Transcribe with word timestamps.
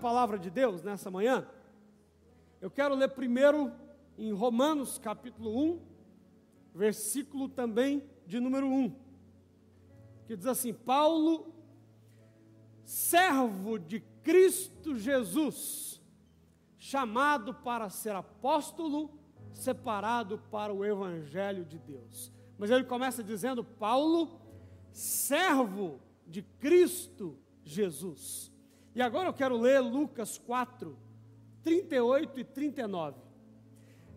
palavra 0.00 0.38
de 0.38 0.50
Deus 0.50 0.82
nessa 0.82 1.10
manhã, 1.10 1.46
eu 2.60 2.70
quero 2.70 2.94
ler 2.94 3.10
primeiro 3.10 3.70
em 4.16 4.32
Romanos 4.32 4.98
capítulo 4.98 5.56
1, 5.74 5.80
versículo 6.74 7.48
também 7.48 8.02
de 8.26 8.40
número 8.40 8.66
1, 8.66 8.94
que 10.26 10.36
diz 10.36 10.46
assim: 10.46 10.72
Paulo, 10.72 11.54
servo 12.84 13.78
de 13.78 14.00
Cristo 14.22 14.96
Jesus, 14.96 16.00
chamado 16.78 17.52
para 17.54 17.90
ser 17.90 18.14
apóstolo, 18.16 19.10
separado 19.52 20.38
para 20.50 20.72
o 20.72 20.84
evangelho 20.84 21.64
de 21.64 21.78
Deus. 21.78 22.32
Mas 22.58 22.70
ele 22.70 22.84
começa 22.84 23.22
dizendo: 23.22 23.62
Paulo, 23.62 24.40
servo 24.92 26.00
de 26.26 26.42
Cristo 26.42 27.38
Jesus. 27.62 28.50
E 28.94 29.00
agora 29.00 29.28
eu 29.28 29.32
quero 29.32 29.56
ler 29.56 29.80
Lucas 29.80 30.36
4, 30.38 30.98
38 31.62 32.40
e 32.40 32.44
39. 32.44 33.20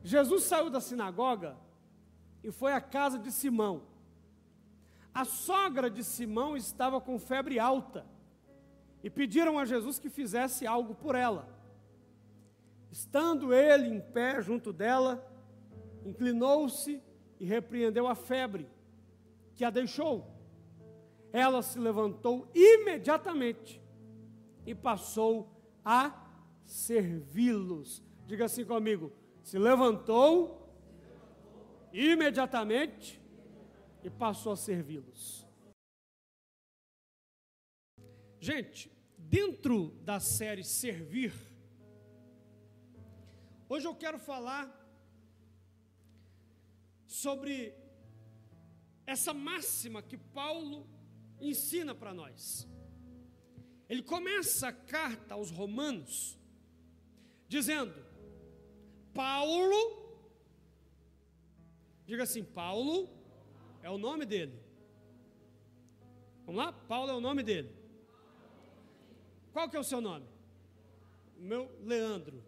Jesus 0.03 0.43
saiu 0.43 0.69
da 0.69 0.81
sinagoga 0.81 1.55
e 2.43 2.51
foi 2.51 2.73
à 2.73 2.81
casa 2.81 3.19
de 3.19 3.31
Simão. 3.31 3.83
A 5.13 5.25
sogra 5.25 5.89
de 5.89 6.03
Simão 6.03 6.57
estava 6.57 6.99
com 6.99 7.19
febre 7.19 7.59
alta 7.59 8.05
e 9.03 9.09
pediram 9.09 9.59
a 9.59 9.65
Jesus 9.65 9.99
que 9.99 10.09
fizesse 10.09 10.65
algo 10.65 10.95
por 10.95 11.13
ela. 11.13 11.47
Estando 12.91 13.53
ele 13.53 13.87
em 13.87 14.01
pé 14.01 14.41
junto 14.41 14.73
dela, 14.73 15.23
inclinou-se 16.03 17.01
e 17.39 17.45
repreendeu 17.45 18.07
a 18.07 18.15
febre, 18.15 18.67
que 19.55 19.63
a 19.63 19.69
deixou. 19.69 20.27
Ela 21.31 21.61
se 21.61 21.77
levantou 21.77 22.47
imediatamente 22.55 23.82
e 24.65 24.73
passou 24.75 25.49
a 25.83 26.23
servi-los. 26.65 28.03
Diga 28.25 28.45
assim 28.45 28.65
comigo: 28.65 29.11
se 29.43 29.57
levantou 29.57 30.63
imediatamente 31.91 33.21
e 34.03 34.09
passou 34.09 34.53
a 34.53 34.57
servi-los. 34.57 35.47
Gente, 38.39 38.91
dentro 39.17 39.91
da 40.01 40.19
série 40.19 40.63
Servir, 40.63 41.33
hoje 43.69 43.87
eu 43.87 43.95
quero 43.95 44.19
falar 44.19 44.81
sobre 47.07 47.73
essa 49.05 49.33
máxima 49.33 50.01
que 50.01 50.17
Paulo 50.17 50.87
ensina 51.39 51.93
para 51.95 52.13
nós. 52.13 52.67
Ele 53.89 54.01
começa 54.01 54.69
a 54.69 54.73
carta 54.73 55.33
aos 55.35 55.51
Romanos 55.51 56.37
dizendo: 57.47 57.93
Paulo, 59.13 59.81
diga 62.05 62.23
assim, 62.23 62.43
Paulo 62.43 63.09
é 63.81 63.89
o 63.89 63.97
nome 63.97 64.25
dele. 64.25 64.59
Vamos 66.45 66.63
lá? 66.63 66.73
Paulo 66.73 67.11
é 67.11 67.13
o 67.13 67.21
nome 67.21 67.43
dele. 67.43 67.73
Qual 69.51 69.69
que 69.69 69.77
é 69.77 69.79
o 69.79 69.83
seu 69.83 70.01
nome? 70.01 70.27
Meu 71.37 71.69
Leandro. 71.81 72.43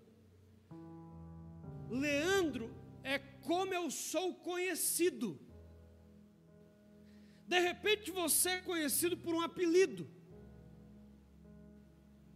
Leandro 1.90 2.74
é 3.04 3.20
como 3.20 3.74
eu 3.74 3.92
sou 3.92 4.34
conhecido. 4.36 5.40
De 7.48 7.60
repente 7.60 8.10
você 8.10 8.50
é 8.50 8.62
conhecido 8.62 9.16
por 9.16 9.36
um 9.36 9.42
apelido. 9.42 10.15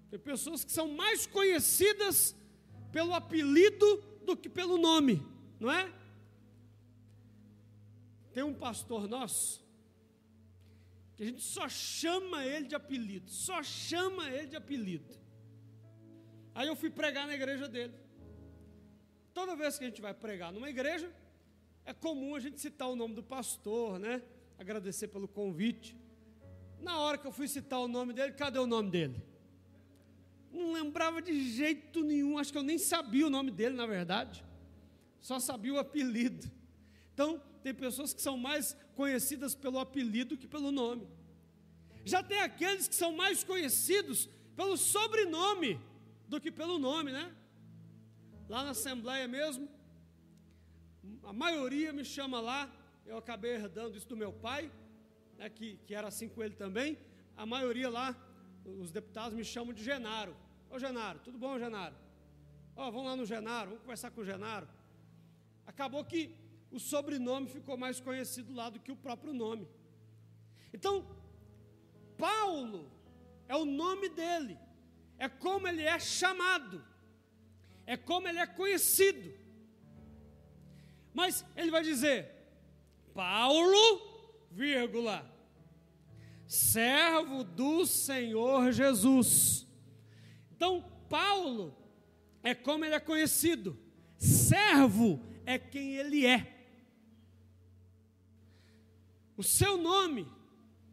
Tem 0.09 0.19
pessoas 0.19 0.63
que 0.63 0.71
são 0.71 0.87
mais 0.87 1.25
conhecidas 1.25 2.35
pelo 2.91 3.13
apelido 3.13 4.03
do 4.25 4.35
que 4.35 4.49
pelo 4.49 4.77
nome, 4.77 5.23
não 5.59 5.71
é? 5.71 5.91
Tem 8.33 8.43
um 8.43 8.53
pastor 8.53 9.07
nosso 9.07 9.67
que 11.19 11.23
a 11.23 11.25
gente 11.25 11.41
só 11.41 11.67
chama 11.67 12.45
ele 12.45 12.65
de 12.67 12.75
apelido, 12.75 13.29
só 13.29 13.61
chama 13.61 14.29
ele 14.29 14.47
de 14.47 14.55
apelido. 14.55 15.13
Aí 16.55 16.65
eu 16.65 16.77
fui 16.77 16.89
pregar 16.89 17.27
na 17.27 17.33
igreja 17.33 17.67
dele. 17.67 17.93
Toda 19.33 19.53
vez 19.53 19.77
que 19.77 19.83
a 19.83 19.87
gente 19.87 20.01
vai 20.01 20.13
pregar 20.13 20.53
numa 20.53 20.69
igreja, 20.69 21.13
é 21.85 21.93
comum 21.93 22.35
a 22.35 22.39
gente 22.39 22.61
citar 22.61 22.87
o 22.87 22.95
nome 22.95 23.15
do 23.15 23.21
pastor, 23.21 23.99
né? 23.99 24.23
Agradecer 24.57 25.09
pelo 25.09 25.27
convite. 25.27 25.93
Na 26.79 26.99
hora 26.99 27.17
que 27.17 27.27
eu 27.27 27.33
fui 27.33 27.49
citar 27.49 27.79
o 27.79 27.87
nome 27.89 28.13
dele, 28.13 28.31
cadê 28.31 28.57
o 28.57 28.65
nome 28.65 28.89
dele? 28.89 29.21
Não 30.51 30.73
lembrava 30.73 31.21
de 31.21 31.49
jeito 31.51 32.03
nenhum, 32.03 32.37
acho 32.37 32.51
que 32.51 32.57
eu 32.57 32.63
nem 32.63 32.77
sabia 32.77 33.27
o 33.27 33.29
nome 33.29 33.51
dele, 33.51 33.75
na 33.75 33.85
verdade. 33.85 34.43
Só 35.19 35.39
sabia 35.39 35.73
o 35.73 35.77
apelido. 35.77 36.49
Então, 37.13 37.41
tem 37.61 37.73
pessoas 37.73 38.13
que 38.13 38.21
são 38.21 38.37
mais 38.37 38.75
conhecidas 38.95 39.53
pelo 39.53 39.79
apelido 39.79 40.37
que 40.37 40.47
pelo 40.47 40.71
nome. 40.71 41.07
Já 42.05 42.23
tem 42.23 42.39
aqueles 42.39 42.87
que 42.87 42.95
são 42.95 43.11
mais 43.15 43.43
conhecidos 43.43 44.29
pelo 44.55 44.77
sobrenome 44.77 45.79
do 46.27 46.39
que 46.39 46.51
pelo 46.51 46.79
nome, 46.79 47.11
né? 47.11 47.33
Lá 48.47 48.63
na 48.63 48.71
Assembleia 48.71 49.27
mesmo, 49.27 49.69
a 51.23 51.33
maioria 51.33 51.93
me 51.93 52.03
chama 52.03 52.39
lá, 52.39 52.71
eu 53.05 53.17
acabei 53.17 53.51
herdando 53.51 53.97
isso 53.97 54.07
do 54.07 54.17
meu 54.17 54.33
pai, 54.33 54.71
né, 55.37 55.49
que, 55.49 55.77
que 55.85 55.93
era 55.93 56.07
assim 56.07 56.27
com 56.27 56.43
ele 56.43 56.55
também. 56.55 56.97
A 57.37 57.45
maioria 57.45 57.89
lá 57.89 58.15
os 58.65 58.91
deputados 58.91 59.33
me 59.33 59.43
chamam 59.43 59.73
de 59.73 59.83
Genaro. 59.83 60.35
Ô 60.69 60.77
Genaro, 60.77 61.19
tudo 61.19 61.37
bom, 61.37 61.57
Genaro? 61.57 61.95
Ó, 62.75 62.91
vamos 62.91 63.07
lá 63.07 63.15
no 63.15 63.25
Genaro, 63.25 63.69
vamos 63.69 63.81
conversar 63.83 64.11
com 64.11 64.21
o 64.21 64.25
Genaro. 64.25 64.67
Acabou 65.65 66.03
que 66.05 66.35
o 66.71 66.79
sobrenome 66.79 67.47
ficou 67.47 67.77
mais 67.77 67.99
conhecido 67.99 68.53
lá 68.53 68.69
do 68.69 68.79
que 68.79 68.91
o 68.91 68.95
próprio 68.95 69.33
nome. 69.33 69.67
Então, 70.73 71.05
Paulo 72.17 72.89
é 73.47 73.55
o 73.55 73.65
nome 73.65 74.09
dele, 74.09 74.57
é 75.17 75.27
como 75.27 75.67
ele 75.67 75.83
é 75.83 75.97
chamado, 75.99 76.83
é 77.85 77.97
como 77.97 78.27
ele 78.27 78.39
é 78.39 78.45
conhecido. 78.45 79.33
Mas 81.13 81.45
ele 81.55 81.71
vai 81.71 81.83
dizer, 81.83 82.29
Paulo, 83.13 84.47
vírgula, 84.51 85.25
servo 86.49 87.43
do 87.43 87.85
Senhor 87.85 88.71
Jesus. 88.71 89.67
Então, 90.55 90.83
Paulo 91.07 91.77
é 92.41 92.55
como 92.55 92.83
ele 92.83 92.95
é 92.95 92.99
conhecido, 92.99 93.77
servo 94.17 95.21
é 95.45 95.59
quem 95.59 95.95
ele 95.95 96.25
é. 96.25 96.55
O 99.37 99.43
seu 99.43 99.77
nome, 99.77 100.27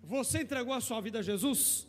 você 0.05 0.43
entregou 0.43 0.75
a 0.75 0.81
sua 0.81 1.01
vida 1.01 1.21
a 1.21 1.23
Jesus, 1.23 1.85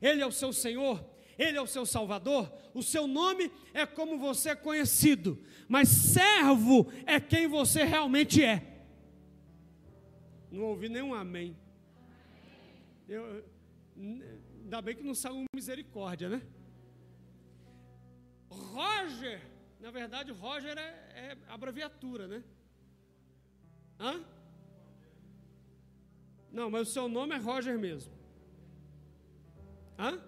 Ele 0.00 0.22
é 0.22 0.26
o 0.26 0.30
seu 0.30 0.52
Senhor, 0.52 1.04
Ele 1.36 1.56
é 1.56 1.60
o 1.60 1.66
seu 1.66 1.84
Salvador, 1.84 2.52
o 2.72 2.82
seu 2.82 3.08
nome 3.08 3.50
é 3.74 3.84
como 3.84 4.18
você 4.18 4.50
é 4.50 4.54
conhecido, 4.54 5.42
mas 5.66 5.88
servo 5.88 6.86
é 7.04 7.18
quem 7.18 7.48
você 7.48 7.82
realmente 7.82 8.44
é. 8.44 8.84
Não 10.52 10.64
ouvi 10.64 10.88
nenhum 10.88 11.14
amém. 11.14 11.56
Eu, 13.08 13.42
ainda 13.96 14.82
bem 14.82 14.94
que 14.94 15.02
não 15.02 15.14
saiu 15.14 15.44
misericórdia, 15.54 16.28
né? 16.28 16.42
Roger, 18.50 19.40
na 19.80 19.90
verdade, 19.90 20.30
Roger 20.30 20.76
é, 20.76 20.90
é 21.14 21.38
abreviatura, 21.48 22.28
né? 22.28 22.44
Hã? 23.98 24.22
Não, 26.52 26.70
mas 26.70 26.88
o 26.88 26.92
seu 26.92 27.08
nome 27.08 27.34
é 27.34 27.38
Roger 27.38 27.78
mesmo. 27.78 28.12
Hã? 29.98 30.22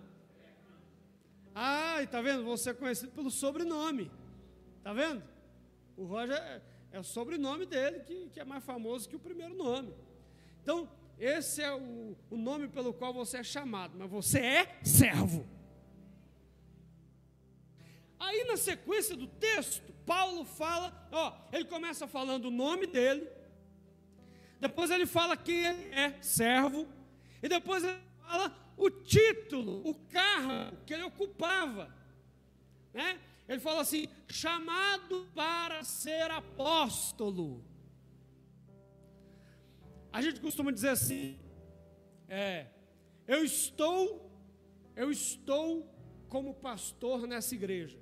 Ah, 1.54 1.98
tá 2.10 2.22
vendo? 2.22 2.44
Você 2.44 2.70
é 2.70 2.74
conhecido 2.74 3.12
pelo 3.12 3.30
sobrenome. 3.30 4.10
Tá 4.82 4.94
vendo? 4.94 5.22
O 5.96 6.04
Roger 6.06 6.36
é, 6.36 6.62
é 6.92 6.98
o 6.98 7.04
sobrenome 7.04 7.66
dele 7.66 8.00
que, 8.00 8.30
que 8.30 8.40
é 8.40 8.44
mais 8.44 8.64
famoso 8.64 9.08
que 9.08 9.16
o 9.16 9.20
primeiro 9.20 9.54
nome. 9.54 9.94
Então, 10.62 10.88
esse 11.20 11.62
é 11.62 11.72
o, 11.72 12.16
o 12.30 12.36
nome 12.36 12.66
pelo 12.68 12.94
qual 12.94 13.12
você 13.12 13.36
é 13.36 13.44
chamado, 13.44 13.96
mas 13.96 14.10
você 14.10 14.40
é 14.40 14.78
servo. 14.82 15.46
Aí 18.18 18.44
na 18.44 18.56
sequência 18.56 19.14
do 19.14 19.26
texto, 19.26 19.92
Paulo 20.06 20.44
fala, 20.44 21.08
ó, 21.12 21.32
ele 21.52 21.66
começa 21.66 22.08
falando 22.08 22.46
o 22.46 22.50
nome 22.50 22.86
dele, 22.86 23.28
depois 24.58 24.90
ele 24.90 25.06
fala 25.06 25.36
quem 25.36 25.64
ele 25.64 25.94
é, 25.94 26.20
servo, 26.20 26.88
e 27.42 27.48
depois 27.48 27.84
ele 27.84 28.00
fala 28.22 28.72
o 28.76 28.90
título, 28.90 29.86
o 29.86 29.94
carro 29.94 30.76
que 30.86 30.94
ele 30.94 31.02
ocupava, 31.02 31.94
né? 32.94 33.20
Ele 33.50 33.58
fala 33.58 33.80
assim: 33.80 34.08
chamado 34.28 35.28
para 35.34 35.82
ser 35.82 36.30
apóstolo. 36.30 37.64
A 40.12 40.20
gente 40.20 40.40
costuma 40.40 40.72
dizer 40.72 40.90
assim: 40.90 41.38
é, 42.28 42.66
eu 43.26 43.44
estou, 43.44 44.30
eu 44.96 45.10
estou 45.10 45.88
como 46.28 46.54
pastor 46.54 47.26
nessa 47.26 47.54
igreja. 47.54 47.98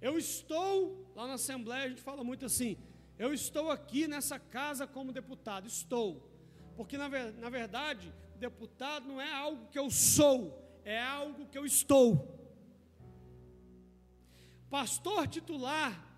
Eu 0.00 0.18
estou, 0.18 1.12
lá 1.14 1.26
na 1.26 1.34
Assembleia 1.34 1.84
a 1.84 1.88
gente 1.88 2.00
fala 2.00 2.24
muito 2.24 2.46
assim, 2.46 2.78
eu 3.18 3.34
estou 3.34 3.70
aqui 3.70 4.08
nessa 4.08 4.38
casa 4.38 4.86
como 4.86 5.12
deputado, 5.12 5.66
estou. 5.66 6.26
Porque 6.74 6.96
na, 6.96 7.08
na 7.08 7.50
verdade, 7.50 8.12
deputado 8.38 9.06
não 9.06 9.20
é 9.20 9.30
algo 9.30 9.66
que 9.66 9.78
eu 9.78 9.90
sou, 9.90 10.80
é 10.84 10.98
algo 11.00 11.46
que 11.46 11.58
eu 11.58 11.66
estou. 11.66 12.40
Pastor 14.70 15.28
titular 15.28 16.09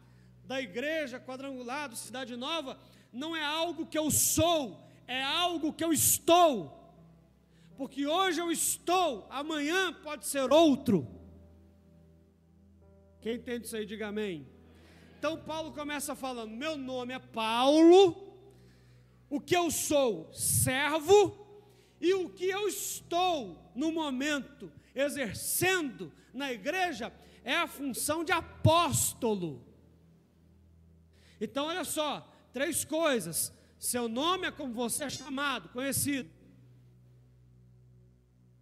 da 0.53 0.61
igreja 0.61 1.19
quadrangular 1.19 1.89
do 1.89 1.97
Cidade 1.97 2.37
Nova 2.37 2.79
não 3.11 3.35
é 3.35 3.43
algo 3.43 3.87
que 3.87 3.97
eu 3.97 4.11
sou, 4.11 4.87
é 5.07 5.23
algo 5.23 5.73
que 5.73 5.83
eu 5.83 5.95
estou. 5.95 6.79
Porque 7.75 8.07
hoje 8.07 8.39
eu 8.39 8.53
estou, 8.53 9.27
amanhã 9.31 9.95
pode 9.95 10.27
ser 10.27 10.53
outro. 10.53 11.09
Quem 13.23 13.37
entende 13.37 13.65
isso 13.65 13.75
aí, 13.75 13.87
diga 13.87 14.09
amém. 14.09 14.47
Então 15.19 15.39
Paulo 15.39 15.73
começa 15.73 16.15
falando: 16.15 16.51
Meu 16.51 16.77
nome 16.77 17.15
é 17.15 17.19
Paulo, 17.19 18.37
o 19.31 19.41
que 19.41 19.57
eu 19.57 19.71
sou, 19.71 20.31
servo, 20.35 21.47
e 21.99 22.13
o 22.13 22.29
que 22.29 22.45
eu 22.45 22.69
estou 22.69 23.73
no 23.75 23.91
momento 23.91 24.71
exercendo 24.95 26.13
na 26.31 26.53
igreja 26.53 27.11
é 27.43 27.55
a 27.57 27.67
função 27.67 28.23
de 28.23 28.33
apóstolo. 28.33 29.72
Então, 31.45 31.67
olha 31.67 31.83
só, 31.83 32.25
três 32.53 32.85
coisas. 32.85 33.53
Seu 33.77 34.09
nome 34.09 34.47
é 34.47 34.53
como 34.53 34.73
você 34.73 35.03
é 35.03 35.11
chamado, 35.11 35.71
conhecido. 35.71 36.31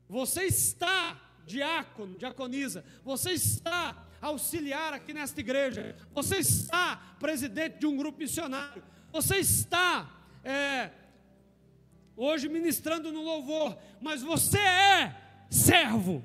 Você 0.09 0.45
está 0.45 1.21
diácono, 1.45 2.17
diaconisa. 2.17 2.83
Você 3.05 3.33
está 3.33 4.09
auxiliar 4.19 4.95
aqui 4.95 5.13
nesta 5.13 5.39
igreja. 5.41 5.95
Você 6.15 6.39
está 6.39 6.97
presidente 7.21 7.81
de 7.81 7.87
um 7.87 7.99
grupo 7.99 8.19
missionário. 8.19 8.83
Você 9.13 9.37
está 9.37 10.11
é, 10.43 10.91
hoje 12.17 12.49
ministrando 12.49 13.13
no 13.13 13.23
louvor. 13.23 13.77
Mas 14.01 14.23
você 14.23 14.59
é 14.59 15.45
servo. 15.51 16.25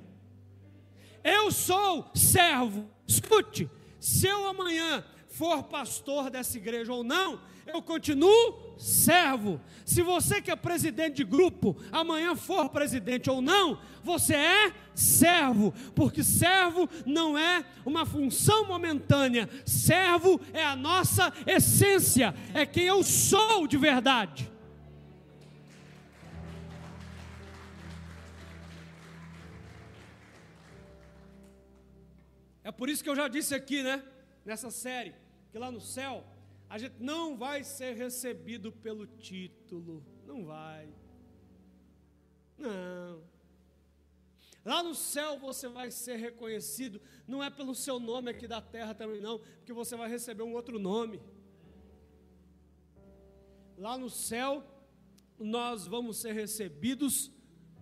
Eu 1.22 1.52
sou 1.52 2.10
servo. 2.16 2.90
Escute, 3.06 3.70
se 4.00 4.26
eu 4.26 4.48
amanhã 4.48 5.04
for 5.38 5.64
pastor 5.64 6.30
dessa 6.30 6.56
igreja 6.58 6.94
ou 6.94 7.04
não, 7.04 7.42
eu 7.68 7.82
continuo 7.82 8.78
servo. 8.78 9.60
Se 9.86 10.02
você 10.02 10.42
que 10.42 10.50
é 10.50 10.56
presidente 10.56 11.18
de 11.18 11.24
grupo, 11.26 11.76
amanhã 11.92 12.36
for 12.36 12.70
presidente 12.70 13.30
ou 13.30 13.42
não, 13.42 13.82
você 14.02 14.34
é 14.34 14.74
servo, 14.94 15.74
porque 15.94 16.24
servo 16.24 16.90
não 17.06 17.38
é 17.38 17.66
uma 17.86 18.06
função 18.06 18.66
momentânea, 18.66 19.50
servo 19.66 20.40
é 20.54 20.64
a 20.64 20.76
nossa 20.76 21.34
essência, 21.46 22.34
é 22.54 22.66
quem 22.66 22.86
eu 22.86 23.04
sou 23.04 23.68
de 23.68 23.78
verdade. 23.78 24.50
É 32.64 32.72
por 32.72 32.90
isso 32.90 33.04
que 33.04 33.10
eu 33.10 33.16
já 33.16 33.28
disse 33.28 33.54
aqui, 33.54 33.84
né, 33.84 34.02
nessa 34.46 34.72
série, 34.72 35.14
que 35.56 35.60
lá 35.60 35.72
no 35.72 35.80
céu 35.80 36.22
a 36.70 36.78
gente 36.78 36.96
não 37.00 37.38
vai 37.38 37.64
ser 37.64 37.96
recebido 37.96 38.74
pelo 38.74 39.08
título, 39.08 40.04
não 40.28 40.44
vai. 40.44 40.94
Não. 42.58 43.24
Lá 44.66 44.84
no 44.84 44.94
céu 44.94 45.40
você 45.40 45.70
vai 45.70 45.92
ser 45.92 46.18
reconhecido, 46.18 47.00
não 47.26 47.42
é 47.42 47.50
pelo 47.50 47.74
seu 47.74 48.02
nome 48.02 48.30
aqui 48.30 48.50
da 48.50 48.60
terra 48.60 48.94
também 48.94 49.22
não, 49.22 49.40
porque 49.40 49.72
você 49.72 49.96
vai 49.96 50.10
receber 50.10 50.44
um 50.44 50.52
outro 50.52 50.78
nome. 50.78 51.22
Lá 53.78 53.98
no 53.98 54.10
céu 54.10 54.62
nós 55.40 55.88
vamos 55.88 56.18
ser 56.18 56.34
recebidos 56.34 57.32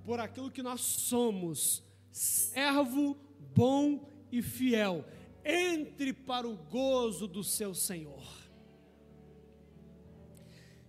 por 0.05 0.19
aquilo 0.19 0.51
que 0.51 0.61
nós 0.61 0.81
somos, 0.81 1.83
servo 2.11 3.17
bom 3.55 4.07
e 4.31 4.43
fiel 4.43 5.03
entre 5.43 6.13
para 6.13 6.47
o 6.47 6.55
gozo 6.55 7.27
do 7.27 7.43
seu 7.43 7.73
Senhor. 7.73 8.23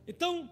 Então, 0.06 0.50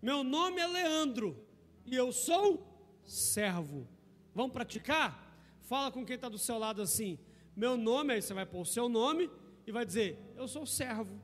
meu 0.00 0.22
nome 0.22 0.60
é 0.60 0.66
Leandro 0.66 1.36
e 1.84 1.94
eu 1.94 2.12
sou 2.12 2.66
servo. 3.04 3.86
Vamos 4.34 4.52
praticar? 4.52 5.36
Fala 5.62 5.90
com 5.90 6.04
quem 6.04 6.16
está 6.16 6.28
do 6.28 6.38
seu 6.38 6.58
lado 6.58 6.80
assim. 6.80 7.18
Meu 7.54 7.76
nome, 7.76 8.14
aí 8.14 8.22
você 8.22 8.32
vai 8.32 8.46
pôr 8.46 8.62
o 8.62 8.66
seu 8.66 8.88
nome 8.88 9.30
e 9.66 9.72
vai 9.72 9.84
dizer: 9.84 10.18
Eu 10.36 10.48
sou 10.48 10.64
servo. 10.64 11.20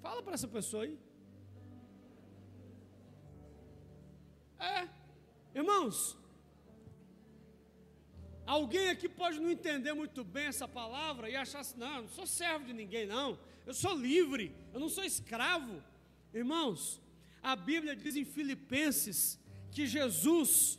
Fala 0.00 0.22
para 0.22 0.34
essa 0.34 0.48
pessoa 0.48 0.84
aí. 0.84 0.98
É, 4.58 4.88
irmãos, 5.54 6.16
Alguém 8.52 8.90
aqui 8.90 9.08
pode 9.08 9.40
não 9.40 9.50
entender 9.50 9.94
muito 9.94 10.22
bem 10.22 10.44
essa 10.44 10.68
palavra 10.68 11.30
e 11.30 11.34
achar 11.34 11.60
assim: 11.60 11.78
não, 11.78 11.96
eu 11.96 12.02
não 12.02 12.08
sou 12.10 12.26
servo 12.26 12.66
de 12.66 12.74
ninguém, 12.74 13.06
não. 13.06 13.38
Eu 13.64 13.72
sou 13.72 13.96
livre, 13.96 14.54
eu 14.74 14.78
não 14.78 14.90
sou 14.90 15.02
escravo. 15.04 15.82
Irmãos, 16.34 17.00
a 17.42 17.56
Bíblia 17.56 17.96
diz 17.96 18.14
em 18.14 18.26
Filipenses 18.26 19.40
que 19.70 19.86
Jesus 19.86 20.78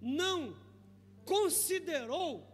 não 0.00 0.56
considerou 1.24 2.44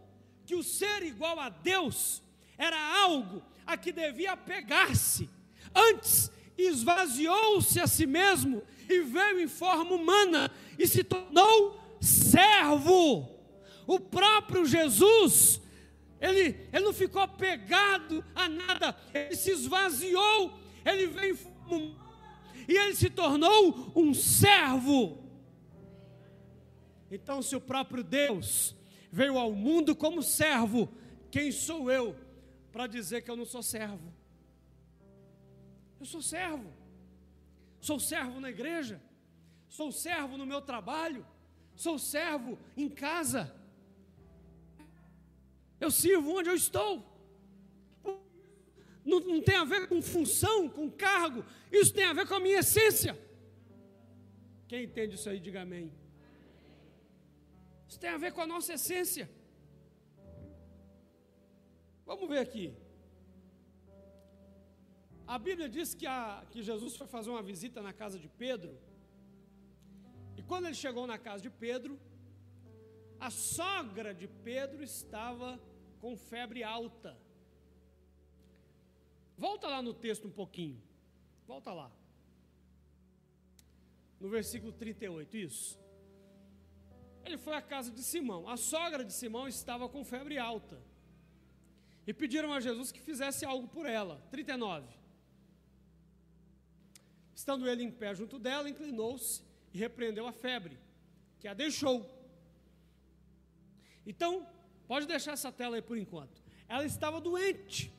que 0.45 0.53
o 0.53 0.61
ser 0.61 1.01
igual 1.01 1.39
a 1.39 1.49
Deus 1.49 2.21
era 2.55 2.79
algo 3.01 3.41
a 3.65 3.75
que 3.75 3.91
devia 3.91 4.37
pegar-se. 4.37 5.27
Antes, 5.73 6.29
esvaziou-se 6.55 7.79
a 7.79 7.87
si 7.87 8.05
mesmo 8.05 8.61
e 8.87 9.01
veio 9.01 9.39
em 9.39 9.47
forma 9.47 9.95
humana 9.95 10.51
e 10.77 10.85
se 10.85 11.03
tornou 11.03 11.81
servo 11.99 13.34
o 13.87 13.99
próprio 13.99 14.65
Jesus, 14.65 15.61
ele, 16.19 16.67
ele 16.71 16.85
não 16.85 16.93
ficou 16.93 17.21
apegado 17.21 18.23
a 18.33 18.49
nada, 18.49 18.97
ele 19.13 19.35
se 19.35 19.51
esvaziou, 19.51 20.59
ele 20.83 21.07
veio 21.07 21.37
e 22.67 22.77
ele 22.77 22.95
se 22.95 23.09
tornou 23.09 23.91
um 23.95 24.13
servo. 24.13 25.23
Então, 27.11 27.41
se 27.41 27.55
o 27.55 27.61
próprio 27.61 28.03
Deus 28.03 28.75
veio 29.11 29.37
ao 29.37 29.51
mundo 29.51 29.95
como 29.95 30.23
servo, 30.23 30.89
quem 31.31 31.51
sou 31.51 31.91
eu 31.91 32.15
para 32.71 32.87
dizer 32.87 33.21
que 33.21 33.29
eu 33.29 33.35
não 33.35 33.45
sou 33.45 33.61
servo? 33.61 34.13
Eu 35.99 36.05
sou 36.05 36.21
servo, 36.21 36.73
sou 37.79 37.99
servo 37.99 38.39
na 38.39 38.49
igreja, 38.49 39.01
sou 39.69 39.91
servo 39.91 40.37
no 40.37 40.45
meu 40.45 40.61
trabalho, 40.61 41.25
sou 41.75 41.97
servo 41.97 42.57
em 42.75 42.89
casa. 42.89 43.53
Eu 45.79 45.91
sirvo 45.91 46.37
onde 46.37 46.49
eu 46.49 46.55
estou. 46.55 47.03
Não, 49.03 49.19
não, 49.19 49.41
tem 49.41 49.55
a 49.55 49.63
ver 49.63 49.87
com 49.87 50.01
função, 50.01 50.67
com 50.67 50.89
cargo, 50.89 51.45
isso 51.71 51.93
tem 51.93 52.05
a 52.05 52.13
ver 52.13 52.27
com 52.27 52.33
a 52.35 52.39
minha 52.39 52.59
essência. 52.59 53.13
Quem 54.67 54.83
entende 54.85 55.15
isso 55.15 55.29
aí, 55.29 55.39
diga 55.39 55.61
amém. 55.61 55.91
Isso 57.87 57.99
tem 57.99 58.09
a 58.09 58.17
ver 58.17 58.31
com 58.33 58.41
a 58.41 58.47
nossa 58.47 58.73
essência. 58.73 59.29
Vamos 62.05 62.27
ver 62.27 62.39
aqui. 62.39 62.75
A 65.27 65.37
Bíblia 65.39 65.67
diz 65.67 65.93
que, 65.93 66.07
a, 66.07 66.43
que 66.51 66.61
Jesus 66.61 66.95
foi 66.95 67.07
fazer 67.07 67.29
uma 67.29 67.41
visita 67.41 67.81
na 67.81 67.93
casa 67.93 68.17
de 68.19 68.27
Pedro. 68.27 68.77
E 70.37 70.41
quando 70.43 70.65
ele 70.65 70.75
chegou 70.75 71.05
na 71.07 71.17
casa 71.17 71.41
de 71.41 71.49
Pedro, 71.49 71.99
a 73.19 73.29
sogra 73.29 74.13
de 74.13 74.27
Pedro 74.27 74.83
estava 74.83 75.59
com 75.99 76.15
febre 76.15 76.63
alta. 76.63 77.17
Volta 79.37 79.67
lá 79.67 79.81
no 79.81 79.93
texto 79.93 80.27
um 80.27 80.31
pouquinho. 80.31 80.81
Volta 81.45 81.73
lá. 81.73 81.91
No 84.19 84.29
versículo 84.29 84.71
38, 84.71 85.37
isso. 85.37 85.79
Ele 87.25 87.37
foi 87.37 87.55
à 87.55 87.61
casa 87.61 87.91
de 87.91 88.01
Simão. 88.03 88.47
A 88.47 88.55
sogra 88.55 89.03
de 89.03 89.11
Simão 89.11 89.47
estava 89.47 89.89
com 89.89 90.03
febre 90.05 90.37
alta. 90.37 90.81
E 92.07 92.13
pediram 92.13 92.53
a 92.53 92.59
Jesus 92.59 92.91
que 92.91 93.01
fizesse 93.01 93.43
algo 93.45 93.67
por 93.67 93.85
ela. 93.85 94.21
39. 94.29 94.87
Estando 97.33 97.67
ele 97.67 97.83
em 97.83 97.91
pé 97.91 98.13
junto 98.15 98.39
dela, 98.39 98.69
inclinou-se 98.69 99.43
e 99.73 99.77
repreendeu 99.77 100.25
a 100.25 100.31
febre, 100.31 100.79
que 101.39 101.47
a 101.47 101.53
deixou. 101.53 102.14
Então, 104.05 104.47
pode 104.87 105.07
deixar 105.07 105.33
essa 105.33 105.51
tela 105.51 105.75
aí 105.75 105.81
por 105.81 105.97
enquanto. 105.97 106.41
Ela 106.67 106.85
estava 106.85 107.19
doente. 107.19 107.93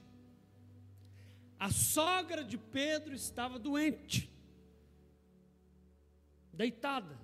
A 1.58 1.70
sogra 1.70 2.44
de 2.44 2.58
Pedro 2.58 3.14
estava 3.14 3.58
doente, 3.58 4.30
deitada. 6.52 7.18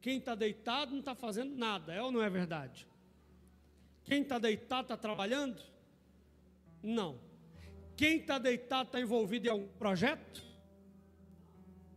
Quem 0.00 0.18
está 0.18 0.34
deitado 0.34 0.92
não 0.92 1.00
está 1.00 1.14
fazendo 1.14 1.54
nada, 1.54 1.92
é 1.92 2.02
ou 2.02 2.10
não 2.10 2.22
é 2.22 2.30
verdade? 2.30 2.88
Quem 4.04 4.22
está 4.22 4.38
deitado 4.38 4.86
está 4.86 4.96
trabalhando? 4.96 5.62
Não. 6.82 7.20
Quem 7.96 8.16
está 8.16 8.38
deitado 8.38 8.88
está 8.88 9.00
envolvido 9.00 9.46
em 9.46 9.50
algum 9.50 9.68
projeto? 9.68 10.42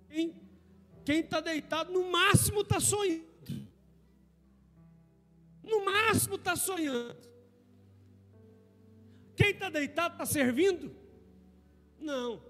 Quem 0.09 1.19
está 1.19 1.39
deitado, 1.39 1.91
no 1.91 2.11
máximo, 2.11 2.61
está 2.61 2.79
sonhando. 2.79 3.34
No 5.65 5.83
máximo, 5.83 6.35
está 6.35 6.55
sonhando. 6.55 7.17
Quem 9.35 9.51
está 9.51 9.69
deitado 9.69 10.13
está 10.13 10.25
servindo? 10.25 10.95
Não. 11.99 12.41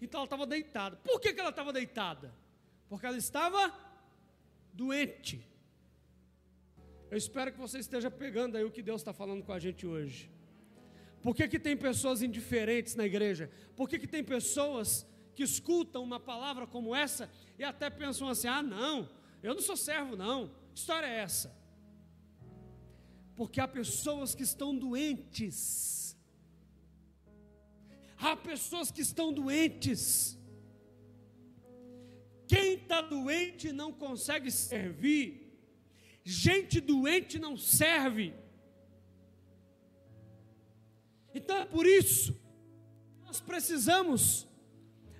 Então 0.00 0.20
ela 0.20 0.26
estava 0.26 0.46
deitada. 0.46 0.96
Por 0.96 1.20
que, 1.20 1.32
que 1.32 1.40
ela 1.40 1.50
estava 1.50 1.72
deitada? 1.72 2.32
Porque 2.88 3.06
ela 3.06 3.16
estava 3.16 3.72
doente. 4.72 5.46
Eu 7.10 7.18
espero 7.18 7.52
que 7.52 7.58
você 7.58 7.78
esteja 7.78 8.10
pegando 8.10 8.56
aí 8.56 8.64
o 8.64 8.70
que 8.70 8.82
Deus 8.82 9.00
está 9.00 9.12
falando 9.12 9.42
com 9.42 9.52
a 9.52 9.58
gente 9.58 9.86
hoje. 9.86 10.30
Por 11.22 11.34
que, 11.34 11.48
que 11.48 11.58
tem 11.58 11.76
pessoas 11.76 12.22
indiferentes 12.22 12.94
na 12.94 13.06
igreja? 13.06 13.50
Por 13.74 13.88
que, 13.88 13.98
que 13.98 14.06
tem 14.06 14.22
pessoas 14.22 15.06
que 15.34 15.42
escutam 15.42 16.02
uma 16.02 16.20
palavra 16.20 16.66
como 16.66 16.94
essa 16.94 17.30
e 17.58 17.64
até 17.64 17.88
pensam 17.88 18.28
assim: 18.28 18.46
ah, 18.46 18.62
não, 18.62 19.08
eu 19.42 19.54
não 19.54 19.62
sou 19.62 19.76
servo, 19.76 20.16
não. 20.16 20.48
Que 20.72 20.80
história 20.80 21.06
é 21.06 21.16
essa? 21.18 21.63
Porque 23.36 23.60
há 23.60 23.66
pessoas 23.66 24.34
que 24.34 24.42
estão 24.42 24.76
doentes. 24.76 26.16
Há 28.16 28.36
pessoas 28.36 28.90
que 28.90 29.02
estão 29.02 29.32
doentes. 29.32 30.38
Quem 32.46 32.74
está 32.74 33.00
doente 33.00 33.72
não 33.72 33.92
consegue 33.92 34.50
servir. 34.50 35.58
Gente 36.22 36.80
doente 36.80 37.38
não 37.38 37.56
serve. 37.56 38.34
Então 41.34 41.56
é 41.56 41.66
por 41.66 41.86
isso 41.86 42.40
nós 43.24 43.40
precisamos 43.40 44.46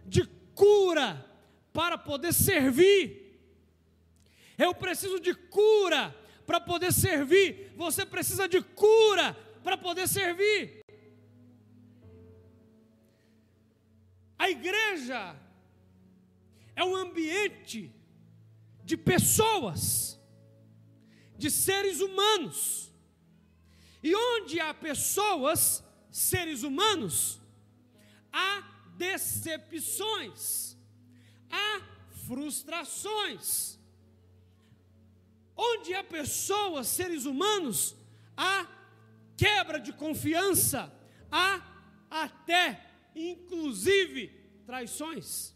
de 0.07 0.25
cura 0.55 1.29
para 1.73 1.99
poder 1.99 2.33
servir. 2.33 3.41
Eu 4.57 4.73
preciso 4.73 5.19
de 5.19 5.35
cura 5.35 6.15
para 6.47 6.61
poder 6.61 6.93
servir. 6.93 7.73
Você 7.77 8.05
precisa 8.05 8.49
de 8.49 8.61
cura 8.63 9.37
para 9.63 9.77
poder 9.77 10.07
servir. 10.09 10.85
A 14.39 14.51
igreja 14.51 15.37
é 16.77 16.85
um 16.85 16.95
ambiente 16.95 17.91
de 18.85 18.97
pessoas, 18.97 20.21
de 21.39 21.51
seres 21.51 22.01
humanos. 22.01 22.93
E 24.03 24.15
onde 24.15 24.61
há 24.61 24.75
pessoas, 24.75 25.83
seres 26.11 26.63
humanos, 26.63 27.41
há 28.31 28.63
decepções, 28.99 30.77
há 31.51 31.81
frustrações. 32.27 33.79
Onde 35.57 35.95
há 35.95 36.03
pessoas, 36.03 36.89
seres 36.89 37.25
humanos, 37.25 37.97
há 38.37 38.67
quebra 39.37 39.79
de 39.79 39.93
confiança, 39.93 40.93
há 41.31 41.63
até, 42.11 42.65
inclusive, 43.15 44.29
traições. 44.67 45.55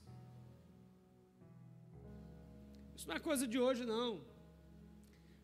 Isso 2.97 3.09
não 3.09 3.17
é 3.17 3.21
coisa 3.21 3.47
de 3.47 3.59
hoje, 3.59 3.85
não. 3.85 4.25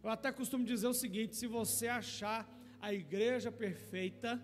Eu 0.02 0.10
até 0.10 0.30
costumo 0.30 0.64
dizer 0.64 0.86
o 0.86 0.94
seguinte: 0.94 1.36
se 1.36 1.46
você 1.46 1.88
achar 1.88 2.48
a 2.80 2.92
igreja 2.92 3.50
perfeita, 3.50 4.40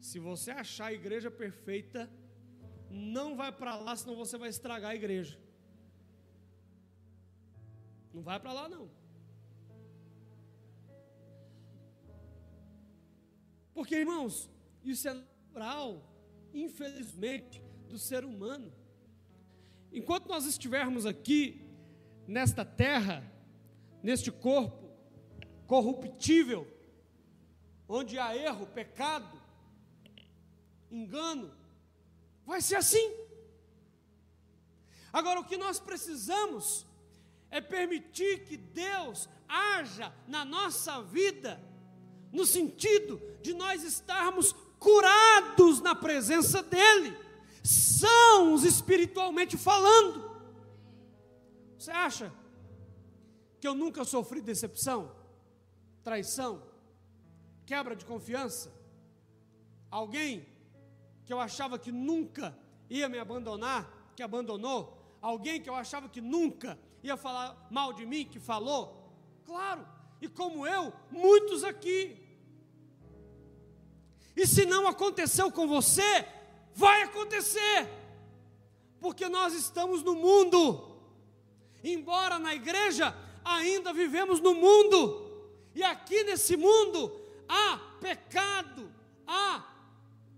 se 0.00 0.18
você 0.18 0.50
achar 0.50 0.86
a 0.86 0.92
igreja 0.92 1.30
perfeita, 1.30 2.10
não 2.90 3.36
vai 3.36 3.52
para 3.52 3.76
lá, 3.76 3.94
senão 3.94 4.16
você 4.16 4.36
vai 4.36 4.48
estragar 4.48 4.90
a 4.90 4.94
igreja. 4.94 5.38
Não 8.16 8.22
vai 8.22 8.40
para 8.40 8.50
lá, 8.50 8.66
não. 8.66 8.88
Porque, 13.74 13.94
irmãos, 13.94 14.48
isso 14.82 15.06
é 15.06 15.12
natural, 15.12 16.02
infelizmente, 16.54 17.62
do 17.86 17.98
ser 17.98 18.24
humano. 18.24 18.72
Enquanto 19.92 20.28
nós 20.28 20.46
estivermos 20.46 21.04
aqui, 21.04 21.62
nesta 22.26 22.64
terra, 22.64 23.22
neste 24.02 24.32
corpo 24.32 24.90
corruptível, 25.66 26.66
onde 27.86 28.18
há 28.18 28.34
erro, 28.34 28.66
pecado, 28.66 29.38
engano. 30.90 31.54
Vai 32.46 32.62
ser 32.62 32.76
assim. 32.76 33.14
Agora, 35.12 35.38
o 35.38 35.44
que 35.44 35.58
nós 35.58 35.78
precisamos 35.78 36.86
é 37.50 37.60
permitir 37.60 38.44
que 38.44 38.56
Deus 38.56 39.28
haja 39.48 40.12
na 40.26 40.44
nossa 40.44 41.02
vida, 41.02 41.60
no 42.32 42.44
sentido 42.44 43.20
de 43.40 43.54
nós 43.54 43.82
estarmos 43.82 44.52
curados 44.78 45.80
na 45.80 45.94
presença 45.94 46.62
dEle, 46.62 47.16
sãos 47.62 48.64
espiritualmente 48.64 49.56
falando. 49.56 50.30
Você 51.78 51.90
acha 51.90 52.32
que 53.60 53.66
eu 53.66 53.74
nunca 53.74 54.04
sofri 54.04 54.40
decepção, 54.40 55.12
traição, 56.02 56.62
quebra 57.64 57.96
de 57.96 58.04
confiança? 58.04 58.72
Alguém 59.90 60.46
que 61.24 61.32
eu 61.32 61.40
achava 61.40 61.78
que 61.78 61.90
nunca 61.90 62.56
ia 62.88 63.08
me 63.08 63.18
abandonar, 63.18 64.12
que 64.14 64.22
abandonou, 64.22 65.18
alguém 65.20 65.60
que 65.60 65.68
eu 65.68 65.74
achava 65.74 66.08
que 66.08 66.20
nunca 66.20 66.78
ia 67.06 67.16
falar 67.16 67.66
mal 67.70 67.92
de 67.92 68.04
mim, 68.04 68.24
que 68.24 68.38
falou, 68.38 69.12
claro, 69.44 69.86
e 70.20 70.28
como 70.28 70.66
eu, 70.66 70.92
muitos 71.10 71.62
aqui. 71.64 72.16
E 74.36 74.46
se 74.46 74.66
não 74.66 74.86
aconteceu 74.86 75.50
com 75.50 75.66
você, 75.66 76.26
vai 76.74 77.02
acontecer, 77.02 77.88
porque 79.00 79.28
nós 79.28 79.54
estamos 79.54 80.02
no 80.02 80.14
mundo, 80.14 80.96
embora 81.82 82.38
na 82.38 82.54
igreja 82.54 83.16
ainda 83.44 83.92
vivemos 83.92 84.40
no 84.40 84.54
mundo, 84.54 85.50
e 85.74 85.82
aqui 85.82 86.24
nesse 86.24 86.56
mundo 86.56 87.12
há 87.48 87.78
pecado, 88.00 88.92
há 89.26 89.62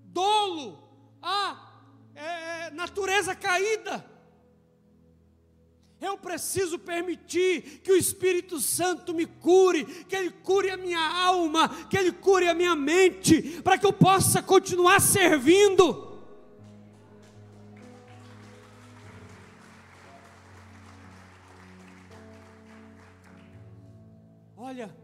dolo, 0.04 0.78
a 1.22 1.68
é, 2.14 2.66
é, 2.66 2.70
natureza 2.70 3.34
caída. 3.34 4.17
Eu 6.00 6.16
preciso 6.16 6.78
permitir 6.78 7.80
que 7.82 7.90
o 7.90 7.96
Espírito 7.96 8.60
Santo 8.60 9.12
me 9.12 9.26
cure, 9.26 9.84
que 9.84 10.14
Ele 10.14 10.30
cure 10.30 10.70
a 10.70 10.76
minha 10.76 11.00
alma, 11.00 11.68
que 11.90 11.98
Ele 11.98 12.12
cure 12.12 12.46
a 12.46 12.54
minha 12.54 12.76
mente, 12.76 13.60
para 13.62 13.76
que 13.76 13.84
eu 13.84 13.92
possa 13.92 14.40
continuar 14.40 15.00
servindo. 15.00 16.06
Olha, 24.56 24.94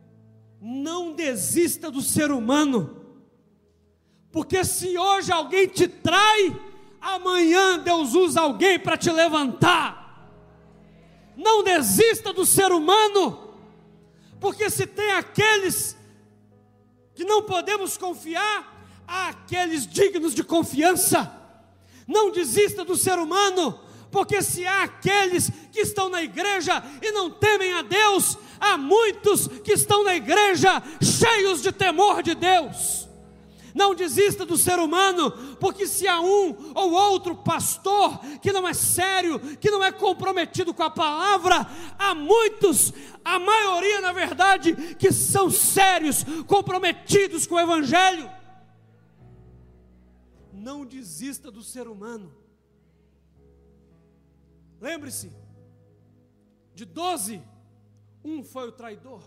não 0.60 1.12
desista 1.12 1.90
do 1.90 2.02
ser 2.02 2.30
humano. 2.30 3.02
Porque 4.30 4.64
se 4.64 4.96
hoje 4.96 5.32
alguém 5.32 5.66
te 5.66 5.88
trai, 5.88 6.54
amanhã 7.00 7.78
Deus 7.80 8.14
usa 8.14 8.42
alguém 8.42 8.78
para 8.78 8.96
te 8.96 9.10
levantar. 9.10 10.03
Não 11.36 11.62
desista 11.62 12.32
do 12.32 12.46
ser 12.46 12.72
humano, 12.72 13.54
porque 14.40 14.70
se 14.70 14.86
tem 14.86 15.12
aqueles 15.12 15.96
que 17.14 17.24
não 17.24 17.42
podemos 17.42 17.96
confiar, 17.96 18.74
há 19.06 19.28
aqueles 19.28 19.86
dignos 19.86 20.34
de 20.34 20.42
confiança. 20.42 21.40
Não 22.06 22.30
desista 22.30 22.84
do 22.84 22.96
ser 22.96 23.18
humano, 23.18 23.80
porque 24.10 24.42
se 24.42 24.66
há 24.66 24.84
aqueles 24.84 25.50
que 25.72 25.80
estão 25.80 26.08
na 26.08 26.22
igreja 26.22 26.82
e 27.02 27.10
não 27.12 27.30
temem 27.30 27.72
a 27.72 27.82
Deus, 27.82 28.38
há 28.60 28.76
muitos 28.76 29.48
que 29.48 29.72
estão 29.72 30.04
na 30.04 30.14
igreja 30.14 30.82
cheios 31.02 31.62
de 31.62 31.72
temor 31.72 32.22
de 32.22 32.34
Deus. 32.34 33.03
Não 33.74 33.92
desista 33.92 34.46
do 34.46 34.56
ser 34.56 34.78
humano, 34.78 35.32
porque 35.58 35.84
se 35.84 36.06
há 36.06 36.20
um 36.20 36.72
ou 36.76 36.92
outro 36.92 37.34
pastor 37.34 38.20
que 38.40 38.52
não 38.52 38.68
é 38.68 38.72
sério, 38.72 39.40
que 39.56 39.68
não 39.68 39.82
é 39.82 39.90
comprometido 39.90 40.72
com 40.72 40.84
a 40.84 40.90
palavra, 40.90 41.66
há 41.98 42.14
muitos, 42.14 42.92
a 43.24 43.36
maioria 43.40 44.00
na 44.00 44.12
verdade, 44.12 44.94
que 44.94 45.10
são 45.10 45.50
sérios, 45.50 46.24
comprometidos 46.46 47.48
com 47.48 47.56
o 47.56 47.60
evangelho. 47.60 48.30
Não 50.52 50.86
desista 50.86 51.50
do 51.50 51.62
ser 51.62 51.88
humano. 51.88 52.32
Lembre-se, 54.80 55.32
de 56.76 56.84
doze, 56.84 57.42
um 58.24 58.44
foi 58.44 58.68
o 58.68 58.72
traidor. 58.72 59.22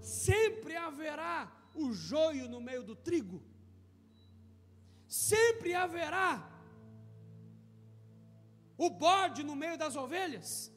sempre 0.00 0.76
haverá 0.76 1.57
o 1.84 1.92
joio 1.92 2.48
no 2.48 2.60
meio 2.60 2.82
do 2.82 2.96
trigo. 2.96 3.42
Sempre 5.06 5.74
haverá 5.74 6.30
o 8.76 8.90
bode 8.90 9.42
no 9.42 9.56
meio 9.56 9.76
das 9.78 9.96
ovelhas. 9.96 10.72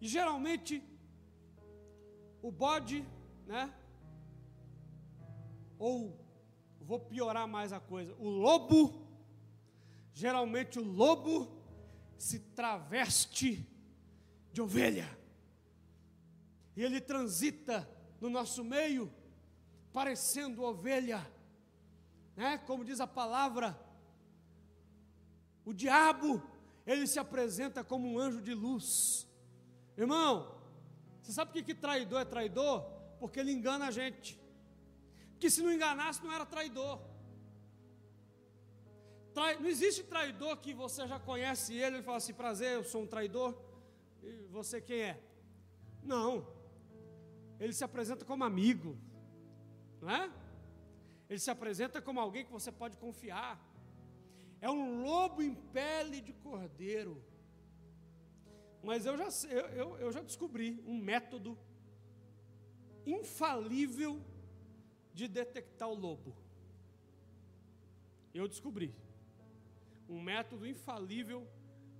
E 0.00 0.08
geralmente 0.08 0.82
o 2.42 2.50
bode, 2.50 3.06
né? 3.46 3.72
Ou 5.78 6.18
vou 6.80 6.98
piorar 6.98 7.46
mais 7.46 7.72
a 7.72 7.80
coisa, 7.80 8.14
o 8.18 8.28
lobo, 8.28 9.06
geralmente 10.12 10.78
o 10.78 10.82
lobo 10.82 11.60
se 12.18 12.40
traveste 12.40 13.66
de 14.52 14.60
ovelha. 14.60 15.19
E 16.76 16.84
ele 16.84 17.00
transita 17.00 17.88
no 18.20 18.30
nosso 18.30 18.62
meio, 18.62 19.12
parecendo 19.92 20.62
ovelha, 20.62 21.26
né? 22.36 22.58
Como 22.58 22.84
diz 22.84 23.00
a 23.00 23.06
palavra, 23.06 23.78
o 25.64 25.72
diabo, 25.72 26.42
ele 26.86 27.06
se 27.06 27.18
apresenta 27.18 27.84
como 27.84 28.08
um 28.08 28.18
anjo 28.18 28.40
de 28.40 28.54
luz. 28.54 29.26
Irmão, 29.96 30.58
você 31.20 31.32
sabe 31.32 31.50
por 31.50 31.58
que, 31.58 31.74
que 31.74 31.74
traidor 31.74 32.20
é 32.20 32.24
traidor? 32.24 32.82
Porque 33.18 33.38
ele 33.38 33.52
engana 33.52 33.88
a 33.88 33.90
gente. 33.90 34.40
Porque 35.32 35.50
se 35.50 35.62
não 35.62 35.72
enganasse, 35.72 36.22
não 36.22 36.32
era 36.32 36.46
traidor. 36.46 37.00
Trai, 39.32 39.58
não 39.58 39.68
existe 39.68 40.02
traidor 40.02 40.56
que 40.56 40.74
você 40.74 41.06
já 41.06 41.18
conhece 41.20 41.74
ele 41.74 41.98
e 41.98 42.02
fala 42.02 42.16
assim: 42.16 42.34
prazer, 42.34 42.72
eu 42.74 42.84
sou 42.84 43.02
um 43.02 43.06
traidor. 43.06 43.54
E 44.22 44.46
você 44.50 44.80
quem 44.80 45.00
é? 45.00 45.22
Não. 46.02 46.46
Ele 47.60 47.72
se 47.72 47.84
apresenta 47.84 48.24
como 48.24 48.42
amigo, 48.42 48.96
não 50.00 50.10
é? 50.10 50.32
Ele 51.28 51.38
se 51.38 51.50
apresenta 51.50 52.00
como 52.00 52.18
alguém 52.18 52.44
que 52.44 52.50
você 52.50 52.72
pode 52.72 52.96
confiar. 52.96 53.60
É 54.60 54.68
um 54.70 55.02
lobo 55.02 55.42
em 55.42 55.54
pele 55.54 56.20
de 56.20 56.32
cordeiro. 56.32 57.22
Mas 58.82 59.04
eu 59.04 59.16
já, 59.16 59.28
eu, 59.82 59.98
eu 59.98 60.10
já 60.10 60.22
descobri 60.22 60.82
um 60.86 60.98
método 60.98 61.56
infalível 63.06 64.20
de 65.12 65.28
detectar 65.28 65.88
o 65.88 65.94
lobo. 65.94 66.34
Eu 68.32 68.48
descobri 68.48 68.94
um 70.08 70.20
método 70.20 70.66
infalível 70.66 71.46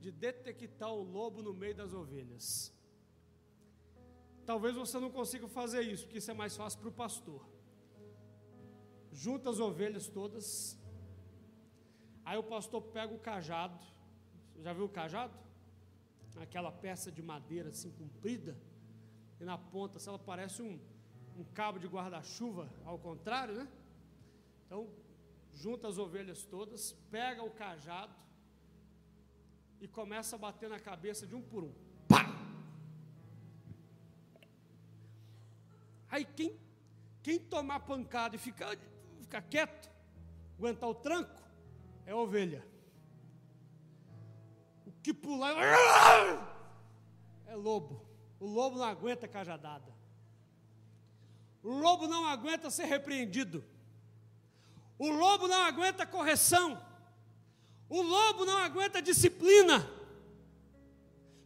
de 0.01 0.11
detectar 0.11 0.93
o 0.93 1.03
lobo 1.03 1.43
no 1.43 1.53
meio 1.53 1.75
das 1.75 1.93
ovelhas. 1.93 2.73
Talvez 4.51 4.75
você 4.75 4.99
não 5.05 5.11
consiga 5.19 5.47
fazer 5.47 5.83
isso, 5.83 6.05
porque 6.05 6.19
isso 6.19 6.31
é 6.35 6.35
mais 6.35 6.57
fácil 6.61 6.81
para 6.81 6.89
o 6.89 6.93
pastor. 7.05 7.41
Junta 9.13 9.49
as 9.53 9.61
ovelhas 9.61 10.09
todas. 10.09 10.49
Aí 12.25 12.37
o 12.37 12.43
pastor 12.55 12.81
pega 12.97 13.13
o 13.15 13.19
cajado. 13.19 13.79
Já 14.65 14.73
viu 14.73 14.87
o 14.87 14.95
cajado? 15.01 15.37
aquela 16.47 16.73
peça 16.73 17.13
de 17.13 17.23
madeira 17.23 17.69
assim 17.69 17.91
comprida, 17.91 18.57
e 19.41 19.45
na 19.45 19.59
ponta, 19.59 19.99
se 19.99 20.09
ela 20.09 20.19
parece 20.19 20.63
um, 20.63 20.79
um 21.37 21.45
cabo 21.45 21.79
de 21.79 21.87
guarda-chuva, 21.87 22.69
ao 22.85 22.99
contrário, 22.99 23.55
né? 23.55 23.69
Então, 24.65 24.89
junta 25.53 25.89
as 25.89 25.99
ovelhas 25.99 26.45
todas, 26.45 26.93
pega 27.11 27.43
o 27.43 27.51
cajado 27.51 28.15
e 29.81 29.89
começa 29.89 30.37
a 30.37 30.39
bater 30.39 30.69
na 30.69 30.81
cabeça 30.81 31.27
de 31.27 31.35
um 31.35 31.43
por 31.43 31.65
um. 31.65 31.90
Aí 36.11 36.25
quem, 36.25 36.59
quem 37.23 37.39
tomar 37.39 37.81
pancada 37.81 38.37
e 38.37 38.39
ficar, 38.39 38.77
ficar 39.21 39.43
quieto, 39.43 39.91
aguentar 40.59 40.89
o 40.89 40.95
tranco, 40.95 41.41
é 42.07 42.13
a 42.13 42.17
ovelha 42.17 42.71
que 45.03 45.15
pular 45.15 45.55
é 47.47 47.55
lobo. 47.57 48.07
O 48.39 48.47
lobo 48.47 48.79
não 48.79 48.85
aguenta 48.85 49.29
cajadada. 49.29 49.93
O 51.63 51.73
lobo 51.73 52.07
não 52.07 52.27
aguenta 52.27 52.71
ser 52.71 52.85
repreendido. 52.85 53.65
O 54.99 55.09
lobo 55.11 55.49
não 55.49 55.63
aguenta 55.63 56.07
correção. 56.07 56.81
O 57.89 58.01
lobo 58.01 58.45
não 58.45 58.59
aguenta 58.59 59.03
disciplina. 59.03 59.89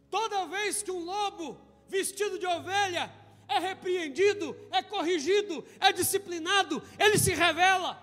Toda 0.09 0.47
vez 0.47 0.83
que 0.83 0.91
um 0.91 1.03
lobo 1.03 1.59
vestido 1.87 2.39
de 2.39 2.45
ovelha 2.45 3.11
é 3.47 3.59
repreendido, 3.59 4.55
é 4.71 4.81
corrigido, 4.81 5.63
é 5.79 5.91
disciplinado, 5.91 6.81
ele 6.97 7.17
se 7.17 7.33
revela. 7.33 8.01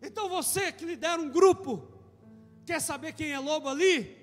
Então 0.00 0.28
você 0.28 0.72
que 0.72 0.84
lidera 0.84 1.20
um 1.20 1.30
grupo, 1.30 1.92
Quer 2.64 2.80
saber 2.80 3.12
quem 3.12 3.32
é 3.32 3.38
lobo 3.38 3.68
ali? 3.68 4.20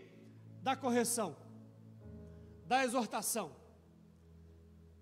Da 0.61 0.75
correção, 0.75 1.35
da 2.65 2.83
exortação, 2.83 3.51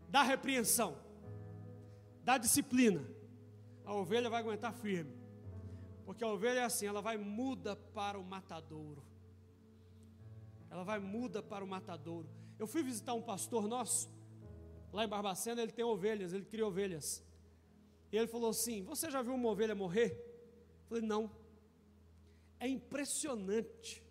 da 0.08 0.22
repreensão, 0.22 0.98
da 2.24 2.38
disciplina. 2.38 3.04
A 3.86 3.94
ovelha 3.94 4.30
vai 4.30 4.42
aguentar 4.42 4.74
firme, 4.74 5.16
porque 6.06 6.24
a 6.24 6.28
ovelha 6.28 6.60
é 6.60 6.64
assim, 6.64 6.86
ela 6.86 7.02
vai 7.02 7.18
muda 7.18 7.76
para 7.76 8.20
o 8.20 8.24
matadouro. 8.24 9.04
Ela 10.70 10.84
vai 10.84 11.00
muda 11.00 11.42
para 11.42 11.64
o 11.64 11.68
matadouro. 11.68 12.30
Eu 12.60 12.68
fui 12.68 12.84
visitar 12.84 13.14
um 13.14 13.22
pastor 13.22 13.68
nosso, 13.68 14.10
lá 14.92 15.06
em 15.06 15.08
Barbacena, 15.08 15.62
ele 15.62 15.72
tem 15.72 15.86
ovelhas, 15.86 16.34
ele 16.34 16.46
cria 16.46 16.66
ovelhas. 16.66 17.24
E 18.12 18.18
ele 18.18 18.28
falou 18.28 18.50
assim: 18.50 18.84
Você 18.84 19.10
já 19.12 19.22
viu 19.22 19.34
uma 19.34 19.50
ovelha 19.50 19.76
morrer? 19.76 20.12
Eu 20.82 20.88
falei: 20.88 21.04
Não. 21.04 21.32
É 22.60 22.68
impressionante. 22.68 24.04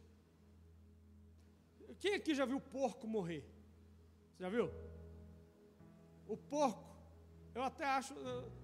Quem 1.99 2.14
aqui 2.14 2.35
já 2.35 2.45
viu 2.45 2.61
porco 2.61 3.07
morrer? 3.07 3.45
Você 4.33 4.42
já 4.45 4.49
viu? 4.49 4.71
O 6.29 6.37
porco, 6.37 6.97
eu 7.55 7.62
até 7.62 7.85
acho, 7.85 8.14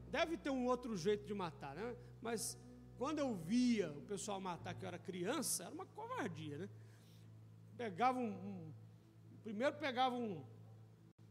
deve 0.08 0.36
ter 0.36 0.50
um 0.50 0.66
outro 0.66 0.96
jeito 0.96 1.24
de 1.24 1.34
matar, 1.34 1.74
né? 1.74 1.96
Mas 2.20 2.58
quando 2.98 3.18
eu 3.18 3.34
via 3.34 3.90
o 3.92 4.02
pessoal 4.02 4.40
matar 4.40 4.74
que 4.74 4.84
eu 4.84 4.88
era 4.88 4.98
criança, 4.98 5.64
era 5.64 5.74
uma 5.74 5.86
covardia, 5.86 6.58
né? 6.58 6.68
Pegava 7.76 8.18
um, 8.18 8.30
um 8.30 8.72
primeiro 9.42 9.76
pegava 9.76 10.14
um, 10.14 10.44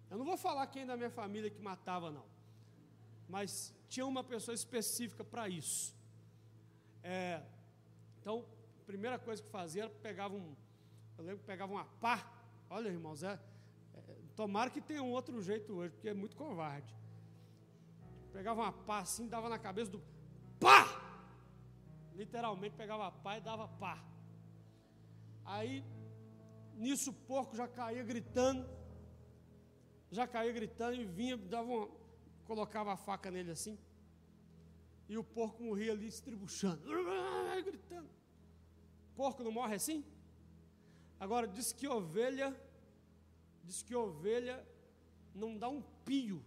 eu 0.10 0.18
não 0.18 0.26
vou 0.26 0.38
falar 0.38 0.68
quem 0.68 0.86
da 0.86 0.98
minha 0.98 1.10
família 1.10 1.50
que 1.50 1.62
matava 1.62 2.12
não, 2.12 2.26
mas 3.30 3.74
tinha 3.88 4.06
uma 4.06 4.24
pessoa 4.24 4.54
específica 4.54 5.24
para 5.24 5.48
isso. 5.48 5.96
É, 7.04 7.42
então, 8.20 8.46
a 8.82 8.86
primeira 8.86 9.18
coisa 9.18 9.42
que 9.42 9.50
fazia 9.50 9.84
era 9.84 9.90
pegava 9.90 10.36
um, 10.36 10.56
eu 11.18 11.24
lembro 11.24 11.40
que 11.40 11.46
pegava 11.46 11.72
uma 11.72 11.86
pá, 11.86 12.30
olha 12.70 12.90
irmãos, 12.90 13.24
é, 13.24 13.40
é, 13.96 14.16
tomara 14.36 14.70
que 14.70 14.82
tenha 14.82 15.02
um 15.02 15.12
outro 15.12 15.42
jeito 15.42 15.74
hoje, 15.74 15.94
porque 15.94 16.10
é 16.10 16.14
muito 16.14 16.36
covarde. 16.36 16.94
Pegava 18.34 18.62
uma 18.62 18.74
pá 18.74 19.00
assim, 19.00 19.28
dava 19.28 19.48
na 19.48 19.60
cabeça 19.60 19.92
do 19.92 20.02
pá! 20.60 20.88
Literalmente 22.16 22.76
pegava 22.76 23.08
a 23.08 23.12
pá 23.12 23.38
e 23.38 23.42
dava 23.42 23.68
pá. 23.68 24.04
Aí, 25.46 25.84
nisso 26.82 27.12
o 27.12 27.14
porco 27.14 27.56
já 27.56 27.68
caía 27.68 28.04
gritando, 28.04 28.68
já 30.10 30.28
caía 30.28 30.52
gritando 30.52 30.96
e 30.96 31.06
vinha, 31.06 31.38
dava 31.38 31.70
uma, 31.70 31.88
colocava 32.46 32.92
a 32.92 32.98
faca 32.98 33.30
nele 33.30 33.52
assim, 33.52 33.78
e 35.08 35.16
o 35.16 35.24
porco 35.24 35.64
morria 35.64 35.92
ali 35.92 36.08
estribuchando, 36.08 36.82
gritando. 37.64 38.10
Porco 39.16 39.44
não 39.44 39.52
morre 39.52 39.76
assim? 39.76 40.04
Agora, 41.20 41.48
diz 41.48 41.72
que 41.72 41.88
ovelha, 41.88 42.50
diz 43.64 43.84
que 43.84 43.94
ovelha 43.94 44.66
não 45.36 45.56
dá 45.58 45.70
um 45.70 45.84
pio. 46.04 46.44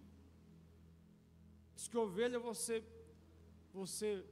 Diz 1.77 1.87
que 1.87 1.97
ovelha 1.97 2.41
você, 2.41 2.83
você 3.73 4.27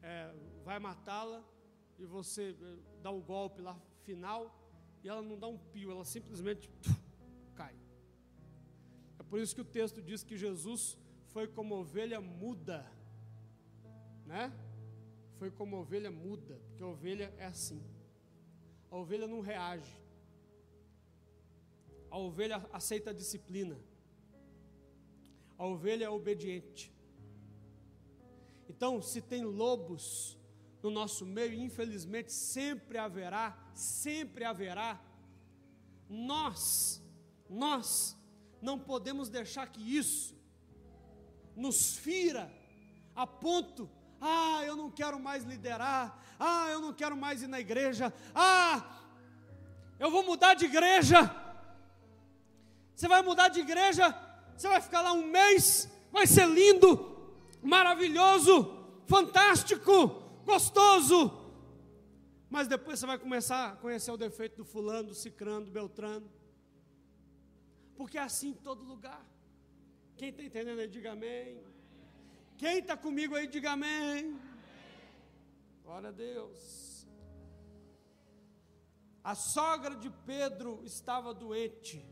é, 0.00 0.34
vai 0.64 0.78
matá-la 0.78 1.44
e 1.98 2.06
você 2.06 2.56
é, 2.58 3.02
dá 3.02 3.10
o 3.10 3.20
golpe 3.20 3.60
lá 3.60 3.78
final 4.04 4.61
e 5.02 5.08
ela 5.08 5.22
não 5.22 5.38
dá 5.38 5.48
um 5.48 5.58
pio, 5.58 5.90
ela 5.90 6.04
simplesmente 6.04 6.70
cai. 7.54 7.76
É 9.18 9.22
por 9.22 9.40
isso 9.40 9.54
que 9.54 9.60
o 9.60 9.64
texto 9.64 10.00
diz 10.00 10.22
que 10.22 10.36
Jesus 10.36 10.96
foi 11.28 11.46
como 11.46 11.74
ovelha 11.74 12.20
muda 12.20 12.86
né? 14.32 14.52
Foi 15.38 15.50
como 15.50 15.76
ovelha 15.76 16.10
muda, 16.10 16.60
porque 16.68 16.82
a 16.82 16.86
ovelha 16.86 17.34
é 17.36 17.46
assim. 17.46 17.82
A 18.90 18.96
ovelha 18.96 19.26
não 19.26 19.40
reage. 19.40 20.00
A 22.10 22.18
ovelha 22.18 22.66
aceita 22.72 23.10
a 23.10 23.12
disciplina. 23.12 23.78
A 25.58 25.66
ovelha 25.66 26.04
é 26.06 26.08
obediente. 26.08 26.92
Então, 28.68 29.00
se 29.02 29.20
tem 29.20 29.44
lobos 29.44 30.38
no 30.82 30.90
nosso 30.90 31.24
meio, 31.24 31.54
infelizmente 31.54 32.32
sempre 32.32 32.98
haverá, 32.98 33.56
sempre 33.72 34.44
haverá. 34.44 35.00
Nós, 36.08 37.00
nós 37.48 38.16
não 38.60 38.78
podemos 38.78 39.28
deixar 39.28 39.68
que 39.68 39.96
isso 39.96 40.36
nos 41.54 41.96
fira 41.96 42.52
a 43.14 43.26
ponto, 43.26 43.88
ah, 44.20 44.62
eu 44.64 44.74
não 44.74 44.90
quero 44.90 45.20
mais 45.20 45.44
liderar, 45.44 46.18
ah, 46.38 46.68
eu 46.70 46.80
não 46.80 46.92
quero 46.92 47.16
mais 47.16 47.42
ir 47.42 47.46
na 47.46 47.60
igreja, 47.60 48.12
ah, 48.34 49.00
eu 49.98 50.10
vou 50.10 50.24
mudar 50.24 50.54
de 50.54 50.64
igreja. 50.64 51.30
Você 52.94 53.06
vai 53.06 53.22
mudar 53.22 53.48
de 53.48 53.60
igreja, 53.60 54.16
você 54.56 54.68
vai 54.68 54.80
ficar 54.80 55.00
lá 55.00 55.12
um 55.12 55.26
mês, 55.26 55.88
vai 56.10 56.26
ser 56.26 56.46
lindo, 56.46 57.34
maravilhoso, 57.62 58.78
fantástico, 59.06 60.22
gostoso. 60.44 61.40
Mas 62.48 62.68
depois 62.68 62.98
você 62.98 63.06
vai 63.06 63.18
começar 63.18 63.72
a 63.72 63.76
conhecer 63.76 64.10
o 64.10 64.16
defeito 64.16 64.56
do 64.56 64.64
fulano, 64.64 65.08
do 65.08 65.14
cicrano, 65.14 65.64
do 65.64 65.70
beltrano. 65.70 66.30
Porque 67.96 68.18
é 68.18 68.22
assim 68.22 68.50
em 68.50 68.54
todo 68.54 68.84
lugar. 68.84 69.24
Quem 70.16 70.28
está 70.28 70.42
entendendo 70.42 70.80
aí, 70.80 70.88
diga 70.88 71.12
amém. 71.12 71.62
Quem 72.58 72.78
está 72.78 72.96
comigo 72.96 73.34
aí, 73.34 73.46
diga 73.46 73.72
amém. 73.72 74.38
Glória 75.82 76.10
a 76.10 76.12
Deus. 76.12 77.06
A 79.24 79.34
sogra 79.34 79.94
de 79.94 80.10
Pedro 80.10 80.80
estava 80.84 81.32
doente. 81.32 82.04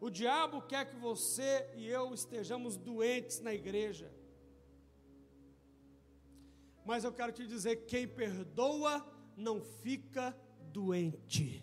O 0.00 0.10
diabo 0.10 0.62
quer 0.62 0.88
que 0.88 0.96
você 0.96 1.68
e 1.74 1.88
eu 1.88 2.14
estejamos 2.14 2.76
doentes 2.76 3.40
na 3.40 3.52
igreja. 3.52 4.12
Mas 6.88 7.04
eu 7.04 7.12
quero 7.12 7.32
te 7.32 7.46
dizer: 7.46 7.84
quem 7.84 8.08
perdoa 8.08 9.06
não 9.36 9.60
fica 9.60 10.34
doente. 10.72 11.62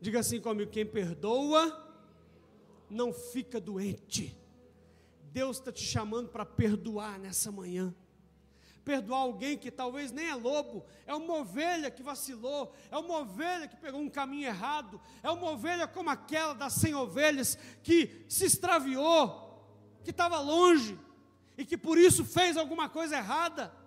Diga 0.00 0.20
assim 0.20 0.40
comigo: 0.40 0.70
quem 0.70 0.86
perdoa 0.86 1.62
não 2.88 3.12
fica 3.12 3.60
doente. 3.60 4.34
Deus 5.24 5.58
está 5.58 5.70
te 5.70 5.84
chamando 5.84 6.30
para 6.30 6.46
perdoar 6.46 7.18
nessa 7.18 7.52
manhã. 7.52 7.94
Perdoar 8.82 9.18
alguém 9.18 9.58
que 9.58 9.70
talvez 9.70 10.10
nem 10.10 10.30
é 10.30 10.34
lobo, 10.34 10.86
é 11.06 11.14
uma 11.14 11.34
ovelha 11.34 11.90
que 11.90 12.02
vacilou, 12.02 12.74
é 12.90 12.96
uma 12.96 13.18
ovelha 13.18 13.68
que 13.68 13.76
pegou 13.76 14.00
um 14.00 14.08
caminho 14.08 14.46
errado, 14.46 14.98
é 15.22 15.30
uma 15.30 15.50
ovelha 15.50 15.86
como 15.86 16.08
aquela 16.08 16.54
das 16.54 16.72
cem 16.72 16.94
ovelhas 16.94 17.58
que 17.82 18.24
se 18.30 18.46
extraviou, 18.46 19.62
que 20.02 20.10
estava 20.10 20.40
longe 20.40 20.98
e 21.58 21.66
que 21.66 21.76
por 21.76 21.98
isso 21.98 22.24
fez 22.24 22.56
alguma 22.56 22.88
coisa 22.88 23.18
errada 23.18 23.81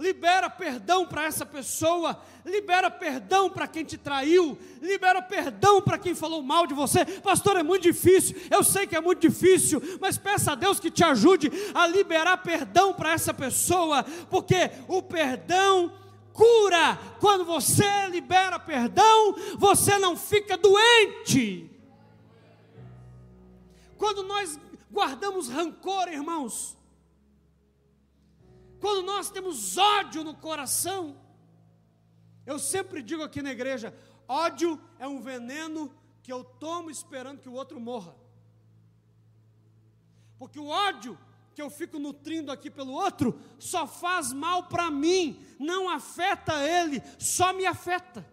libera 0.00 0.48
perdão 0.48 1.06
para 1.06 1.24
essa 1.26 1.44
pessoa, 1.44 2.18
libera 2.42 2.90
perdão 2.90 3.50
para 3.50 3.68
quem 3.68 3.84
te 3.84 3.98
traiu, 3.98 4.58
libera 4.80 5.20
perdão 5.20 5.82
para 5.82 5.98
quem 5.98 6.14
falou 6.14 6.42
mal 6.42 6.66
de 6.66 6.72
você. 6.72 7.04
Pastor, 7.04 7.58
é 7.58 7.62
muito 7.62 7.82
difícil, 7.82 8.34
eu 8.50 8.64
sei 8.64 8.86
que 8.86 8.96
é 8.96 9.00
muito 9.00 9.20
difícil, 9.20 9.80
mas 10.00 10.16
peça 10.16 10.52
a 10.52 10.54
Deus 10.54 10.80
que 10.80 10.90
te 10.90 11.04
ajude 11.04 11.52
a 11.74 11.86
liberar 11.86 12.38
perdão 12.38 12.94
para 12.94 13.12
essa 13.12 13.34
pessoa, 13.34 14.02
porque 14.30 14.70
o 14.88 15.02
perdão 15.02 15.92
cura. 16.32 16.98
Quando 17.20 17.44
você 17.44 18.06
libera 18.08 18.58
perdão, 18.58 19.34
você 19.58 19.98
não 19.98 20.16
fica 20.16 20.56
doente. 20.56 21.70
Quando 23.98 24.22
nós 24.22 24.58
guardamos 24.90 25.50
rancor, 25.50 26.08
irmãos, 26.08 26.79
quando 28.80 29.04
nós 29.04 29.30
temos 29.30 29.76
ódio 29.76 30.24
no 30.24 30.34
coração, 30.34 31.16
eu 32.46 32.58
sempre 32.58 33.02
digo 33.02 33.22
aqui 33.22 33.42
na 33.42 33.52
igreja: 33.52 33.94
ódio 34.26 34.80
é 34.98 35.06
um 35.06 35.20
veneno 35.20 35.94
que 36.22 36.32
eu 36.32 36.42
tomo 36.42 36.90
esperando 36.90 37.40
que 37.40 37.48
o 37.48 37.52
outro 37.52 37.78
morra. 37.78 38.16
Porque 40.38 40.58
o 40.58 40.68
ódio 40.68 41.18
que 41.54 41.60
eu 41.60 41.68
fico 41.68 41.98
nutrindo 41.98 42.50
aqui 42.50 42.70
pelo 42.70 42.92
outro 42.92 43.38
só 43.58 43.86
faz 43.86 44.32
mal 44.32 44.64
para 44.64 44.90
mim, 44.90 45.44
não 45.58 45.90
afeta 45.90 46.54
ele, 46.66 47.02
só 47.18 47.52
me 47.52 47.66
afeta. 47.66 48.26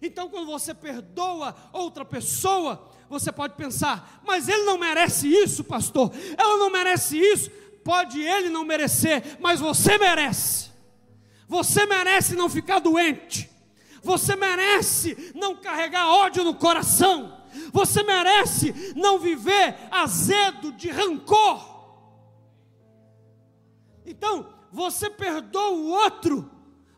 Então, 0.00 0.30
quando 0.30 0.46
você 0.46 0.72
perdoa 0.72 1.54
outra 1.72 2.04
pessoa, 2.04 2.88
você 3.08 3.32
pode 3.32 3.54
pensar, 3.54 4.22
mas 4.24 4.48
ele 4.48 4.64
não 4.64 4.78
merece 4.78 5.28
isso, 5.28 5.64
pastor, 5.64 6.12
ela 6.38 6.56
não 6.56 6.70
merece 6.70 7.18
isso 7.18 7.50
pode 7.84 8.20
ele 8.20 8.48
não 8.48 8.64
merecer, 8.64 9.38
mas 9.40 9.60
você 9.60 9.98
merece. 9.98 10.70
Você 11.48 11.86
merece 11.86 12.36
não 12.36 12.48
ficar 12.48 12.78
doente. 12.78 13.50
Você 14.02 14.36
merece 14.36 15.32
não 15.34 15.56
carregar 15.56 16.08
ódio 16.08 16.44
no 16.44 16.54
coração. 16.54 17.44
Você 17.72 18.02
merece 18.02 18.94
não 18.96 19.18
viver 19.18 19.76
azedo 19.90 20.72
de 20.72 20.88
rancor. 20.90 21.68
Então, 24.06 24.54
você 24.72 25.10
perdoa 25.10 25.70
o 25.70 25.88
outro, 25.88 26.50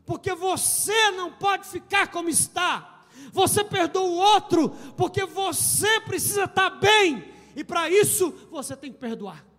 porque 0.05 0.35
você 0.35 1.11
não 1.13 1.33
pode 1.33 1.67
ficar 1.67 2.09
como 2.09 2.29
está. 2.29 3.07
Você 3.33 3.65
perdoa 3.65 4.03
o 4.03 4.15
outro, 4.15 4.71
porque 4.97 5.25
você 5.25 6.01
precisa 6.01 6.45
estar 6.45 6.71
bem, 6.71 7.33
e 7.57 7.65
para 7.65 7.89
isso 7.91 8.31
você 8.51 8.77
tem 8.77 8.93
que 8.93 8.99
perdoar 8.99 9.52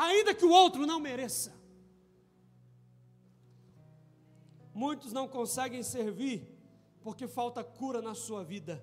ainda 0.00 0.34
que 0.34 0.44
o 0.44 0.50
outro 0.50 0.86
não 0.86 0.98
mereça. 0.98 1.52
Muitos 4.72 5.12
não 5.12 5.28
conseguem 5.28 5.82
servir 5.82 6.48
porque 7.02 7.28
falta 7.28 7.62
cura 7.62 8.00
na 8.00 8.14
sua 8.14 8.42
vida. 8.42 8.82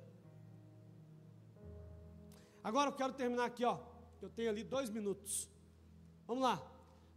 Agora 2.64 2.90
eu 2.90 2.96
quero 2.96 3.14
terminar 3.14 3.46
aqui, 3.46 3.66
ó. 3.66 3.80
Eu 4.22 4.30
tenho 4.30 4.50
ali 4.50 4.64
dois 4.64 4.90
minutos. 4.90 5.50
Vamos 6.28 6.44
lá. 6.44 6.62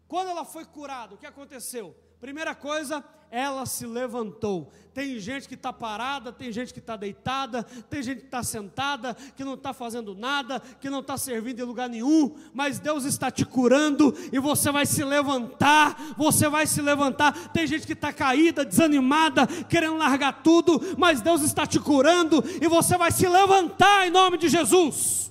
Quando 0.08 0.28
ela 0.28 0.44
foi 0.44 0.64
curada, 0.64 1.14
o 1.14 1.18
que 1.18 1.26
aconteceu? 1.26 1.94
Primeira 2.20 2.54
coisa, 2.54 3.04
ela 3.30 3.64
se 3.64 3.86
levantou. 3.86 4.72
Tem 4.92 5.20
gente 5.20 5.46
que 5.46 5.54
está 5.54 5.72
parada, 5.72 6.32
tem 6.32 6.50
gente 6.50 6.72
que 6.72 6.80
está 6.80 6.96
deitada, 6.96 7.62
tem 7.62 8.02
gente 8.02 8.20
que 8.22 8.24
está 8.24 8.42
sentada, 8.42 9.14
que 9.36 9.44
não 9.44 9.54
está 9.54 9.72
fazendo 9.72 10.16
nada, 10.16 10.58
que 10.80 10.90
não 10.90 10.98
está 10.98 11.16
servindo 11.16 11.60
em 11.60 11.64
lugar 11.64 11.88
nenhum, 11.88 12.36
mas 12.52 12.80
Deus 12.80 13.04
está 13.04 13.30
te 13.30 13.44
curando 13.44 14.12
e 14.32 14.40
você 14.40 14.72
vai 14.72 14.84
se 14.84 15.04
levantar. 15.04 15.96
Você 16.16 16.48
vai 16.48 16.66
se 16.66 16.82
levantar. 16.82 17.50
Tem 17.52 17.68
gente 17.68 17.86
que 17.86 17.92
está 17.92 18.12
caída, 18.12 18.64
desanimada, 18.64 19.46
querendo 19.46 19.96
largar 19.96 20.42
tudo, 20.42 20.80
mas 20.98 21.20
Deus 21.20 21.42
está 21.42 21.64
te 21.64 21.78
curando 21.78 22.42
e 22.60 22.66
você 22.66 22.98
vai 22.98 23.12
se 23.12 23.28
levantar 23.28 24.08
em 24.08 24.10
nome 24.10 24.38
de 24.38 24.48
Jesus. 24.48 25.30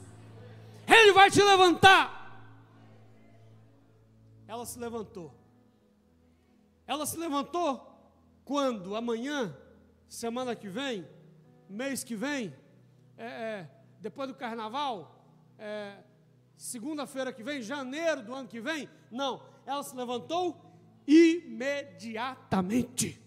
Ele 0.88 1.12
vai 1.12 1.30
te 1.30 1.44
levantar. 1.44 2.18
Ela 4.48 4.66
se 4.66 4.80
levantou. 4.80 5.36
Ela 6.88 7.06
se 7.06 7.18
levantou 7.18 7.89
quando? 8.50 8.96
Amanhã, 8.96 9.56
semana 10.08 10.56
que 10.56 10.68
vem, 10.68 11.08
mês 11.70 12.04
que 12.04 12.16
vem, 12.16 12.52
é, 13.16 13.28
é, 13.28 13.70
depois 14.02 14.28
do 14.28 14.34
carnaval, 14.34 15.24
é, 15.56 15.98
segunda-feira 16.58 17.32
que 17.32 17.44
vem, 17.44 17.62
janeiro 17.62 18.24
do 18.24 18.34
ano 18.34 18.48
que 18.48 18.60
vem? 18.60 18.90
Não, 19.12 19.44
ela 19.68 19.84
se 19.84 19.96
levantou 19.96 20.60
imediatamente. 21.06 23.22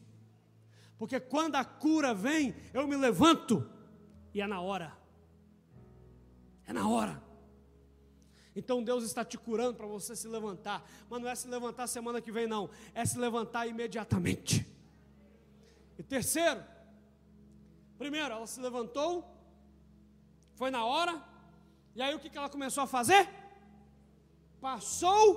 Porque 0.98 1.20
quando 1.20 1.54
a 1.54 1.64
cura 1.64 2.12
vem, 2.12 2.52
eu 2.74 2.88
me 2.88 2.96
levanto 2.96 3.70
e 4.34 4.40
é 4.40 4.46
na 4.48 4.60
hora. 4.60 4.92
É 6.66 6.72
na 6.72 6.88
hora. 6.88 7.22
Então 8.56 8.82
Deus 8.82 9.04
está 9.04 9.24
te 9.24 9.38
curando 9.38 9.76
para 9.76 9.86
você 9.86 10.16
se 10.16 10.26
levantar. 10.26 10.84
Mas 11.08 11.22
não 11.22 11.28
é 11.28 11.34
se 11.36 11.46
levantar 11.46 11.86
semana 11.86 12.20
que 12.20 12.32
vem, 12.32 12.48
não. 12.48 12.68
É 12.92 13.06
se 13.06 13.16
levantar 13.16 13.68
imediatamente. 13.68 14.71
E 16.02 16.04
terceiro, 16.04 16.60
primeiro, 17.96 18.34
ela 18.34 18.44
se 18.44 18.60
levantou, 18.60 19.24
foi 20.56 20.68
na 20.68 20.84
hora, 20.84 21.24
e 21.94 22.02
aí 22.02 22.12
o 22.12 22.18
que 22.18 22.36
ela 22.36 22.48
começou 22.48 22.82
a 22.82 22.88
fazer? 22.88 23.28
Passou 24.60 25.30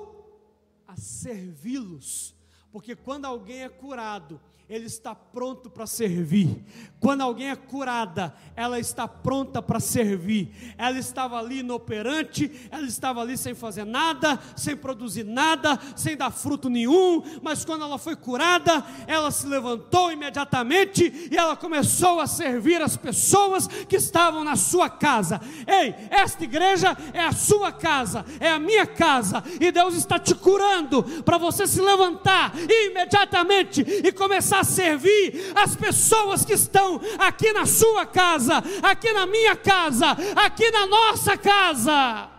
a 0.88 0.98
servi-los. 0.98 2.36
Porque 2.72 2.96
quando 2.96 3.26
alguém 3.26 3.62
é 3.62 3.70
curado, 3.70 4.42
ele 4.68 4.86
está 4.86 5.14
pronto 5.14 5.70
para 5.70 5.86
servir. 5.86 6.64
Quando 7.00 7.22
alguém 7.22 7.52
é 7.52 7.56
curada, 7.56 8.34
ela 8.56 8.80
está 8.80 9.08
pronta 9.08 9.62
para 9.62 9.80
servir. 9.80 10.76
Ela 10.76 10.98
estava 10.98 11.38
ali 11.38 11.60
inoperante, 11.60 12.52
ela 12.72 12.88
estava 12.88 13.22
ali 13.22 13.38
sem 13.38 13.54
fazer 13.54 13.86
nada, 13.86 14.40
sem 14.56 14.76
produzir 14.76 15.24
nada, 15.24 15.80
sem 15.96 16.18
dar 16.18 16.32
fruto 16.32 16.68
nenhum, 16.68 17.22
mas 17.44 17.64
quando 17.64 17.84
ela 17.84 18.00
foi 18.00 18.16
curada, 18.16 18.84
ela 19.06 19.30
se 19.30 19.46
levantou 19.46 20.12
imediatamente 20.12 21.30
e 21.32 21.38
ela 21.38 21.56
começou 21.56 22.20
a 22.20 22.26
servir 22.26 22.82
as 22.82 22.98
pessoas 22.98 23.68
que 23.68 23.98
estavam 23.98 24.44
na 24.44 24.56
sua 24.56 24.90
casa. 24.90 25.40
Ei, 25.68 25.94
esta 26.10 26.44
igreja 26.44 26.98
é 27.14 27.22
a 27.22 27.34
sua 27.34 27.72
casa, 27.72 28.26
é 28.40 28.50
a 28.50 28.58
minha 28.58 28.88
casa, 28.88 29.44
e 29.60 29.72
Deus 29.72 29.94
está 29.94 30.18
te 30.18 30.34
curando 30.34 31.04
para 31.24 31.38
você 31.38 31.68
se 31.68 31.80
levantar 31.80 32.52
imediatamente 32.68 33.82
e 33.82 34.12
começar 34.56 34.60
a 34.60 34.64
servir 34.64 35.52
as 35.56 35.76
pessoas 35.76 36.46
que 36.46 36.54
estão 36.54 37.02
aqui 37.18 37.52
na 37.52 37.66
sua 37.66 38.06
casa, 38.06 38.64
aqui 38.82 39.12
na 39.12 39.26
minha 39.26 39.56
casa, 39.56 40.12
aqui 40.36 40.70
na 40.72 40.88
nossa 40.88 41.38
casa. 41.38 42.35